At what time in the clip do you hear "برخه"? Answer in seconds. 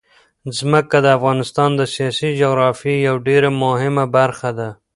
4.17-4.49